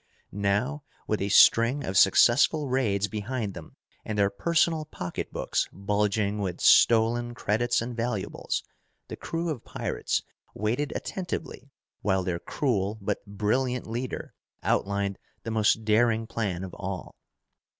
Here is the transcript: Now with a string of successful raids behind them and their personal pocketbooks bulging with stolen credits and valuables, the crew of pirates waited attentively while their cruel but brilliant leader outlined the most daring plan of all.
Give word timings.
Now 0.31 0.81
with 1.05 1.21
a 1.21 1.29
string 1.29 1.83
of 1.85 1.95
successful 1.95 2.67
raids 2.67 3.07
behind 3.07 3.53
them 3.53 3.75
and 4.03 4.17
their 4.17 4.31
personal 4.31 4.85
pocketbooks 4.85 5.69
bulging 5.71 6.39
with 6.39 6.59
stolen 6.59 7.35
credits 7.35 7.83
and 7.83 7.95
valuables, 7.95 8.63
the 9.09 9.15
crew 9.15 9.49
of 9.51 9.63
pirates 9.63 10.23
waited 10.55 10.91
attentively 10.95 11.69
while 12.01 12.23
their 12.23 12.39
cruel 12.39 12.97
but 12.99 13.23
brilliant 13.27 13.85
leader 13.85 14.33
outlined 14.63 15.19
the 15.43 15.51
most 15.51 15.85
daring 15.85 16.25
plan 16.25 16.63
of 16.63 16.73
all. 16.73 17.15